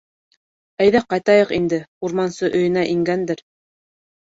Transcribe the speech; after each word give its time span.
—Әйҙә 0.85 1.01
ҡайтайыҡ 1.15 1.53
инде, 1.59 1.79
урмансы 2.09 2.51
өйөнә 2.61 2.89
ингәндер. 2.97 3.47